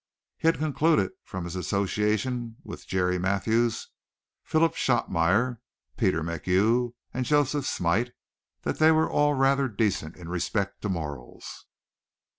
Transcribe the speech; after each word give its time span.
He 0.39 0.47
had 0.47 0.57
concluded 0.57 1.11
from 1.23 1.43
his 1.43 1.55
association 1.55 2.55
with 2.63 2.87
Jerry 2.87 3.19
Mathews, 3.19 3.89
Philip 4.43 4.73
Shotmeyer, 4.73 5.59
Peter 5.95 6.23
MacHugh 6.23 6.95
and 7.13 7.23
Joseph 7.23 7.67
Smite 7.67 8.11
that 8.63 8.79
they 8.79 8.89
were 8.89 9.07
all 9.11 9.35
rather 9.35 9.67
decent 9.67 10.15
in 10.17 10.27
respect 10.27 10.81
to 10.81 10.89
morals. 10.89 11.67